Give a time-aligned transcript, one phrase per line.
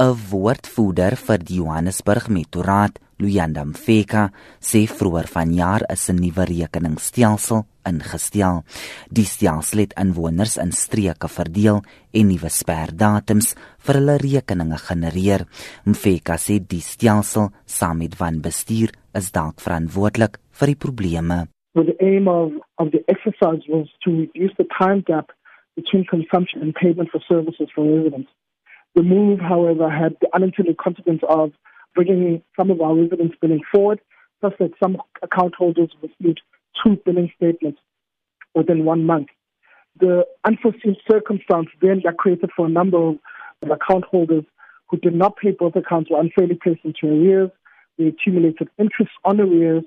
[0.00, 7.66] 'n Woordvoerder vir die Johannesburg Metroraad, Luyanda Mfeka, sê vroeër vanjaar is 'n nuwe rekeningsstelsel
[7.90, 8.62] ingestel.
[9.12, 11.82] Die stelsel het inwoners in streke verdeel
[12.14, 15.46] en nuwe sperdatums vir hulle rekeninge genereer.
[15.84, 21.48] Mfeka sê die stelsel saam met van bestuur is dalk verantwoordelik vir die probleme.
[21.74, 25.30] The aim of, of the exercise was to reduce the time gap
[25.76, 28.30] between consumption and payment for services for residents.
[28.94, 31.52] The move, however, had the unintended consequence of
[31.94, 34.00] bringing some of our residents billing forward,
[34.40, 36.40] such that some account holders received
[36.82, 37.78] two billing statements
[38.54, 39.28] within one month.
[39.98, 43.18] The unforeseen circumstance then created for a number of
[43.62, 44.44] account holders
[44.88, 47.50] who did not pay both accounts were unfairly placed into arrears.
[47.98, 49.84] They accumulated interest on arrears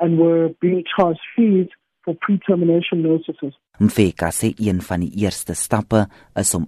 [0.00, 1.68] and were being charged fees
[2.04, 3.54] for pre-termination notices.
[3.78, 6.66] Van die eerste stappe is om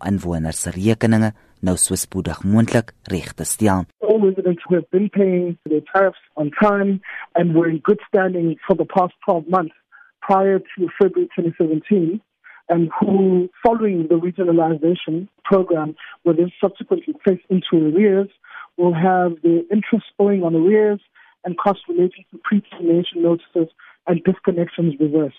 [0.52, 3.84] se rekeninge nou spoedig moontlik reg te stel.
[4.00, 7.00] All residents who have been paying their tariffs on time
[7.34, 9.74] and were in good standing for the past 12 months
[10.20, 12.20] prior to February 2017
[12.68, 15.94] and who, following the regionalization program,
[16.24, 18.28] were then subsequently placed into arrears,
[18.76, 21.00] will have their interest owing on arrears
[21.44, 23.72] and costs relating to pre-termination notices
[24.06, 25.36] and disconnections reversed.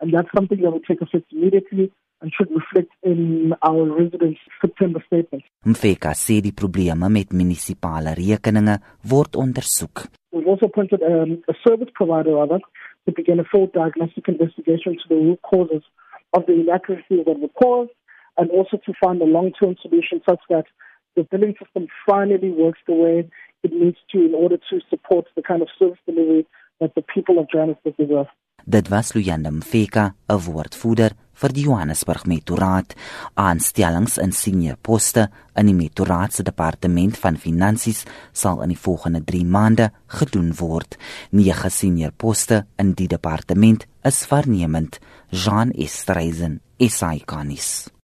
[0.00, 5.02] And that's something that will take effect immediately and should reflect in our residents' September
[5.06, 5.44] statement.
[5.64, 8.78] Mfeka sê die probleme met munisipale rekeninge
[9.10, 10.06] word ondersoek.
[10.32, 12.60] We've also appointed um, a service provider rather
[13.06, 15.82] to begin a full diagnostic investigation to the root causes
[16.32, 17.90] of the inaccuracies that were caused
[18.36, 20.66] and also to find a long-term solution such that
[21.16, 23.28] the billing system finally works the way
[23.62, 26.46] it needs to in order to support the kind of service delivery
[26.80, 28.26] that the people of Johannesburg deserve.
[28.64, 32.94] Dit was Luyanda Mfeka, 'n woordvoerder vir die Johannesburg Metroraad.
[33.34, 39.22] Aanstellings in senior poste in die Metroraad se departement van finansies sal in die volgende
[39.24, 40.98] 3 maande gedoen word.
[41.30, 44.98] Nege senior poste in die departement is vernemend.
[45.30, 47.90] Jean Estreisen, SAICanis.